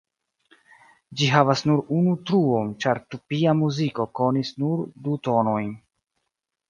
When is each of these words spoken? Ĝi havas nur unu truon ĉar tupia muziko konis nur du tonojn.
Ĝi 1.19 1.27
havas 1.33 1.61
nur 1.71 1.83
unu 1.99 2.15
truon 2.29 2.73
ĉar 2.85 3.03
tupia 3.15 3.55
muziko 3.63 4.09
konis 4.21 4.55
nur 4.63 4.85
du 5.09 5.19
tonojn. 5.29 5.71